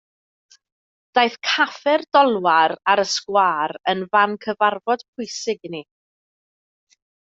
[1.19, 5.87] Daeth Caffe'r Dolwar ar y sgwâr yn fan cyfarfod pwysig i ni.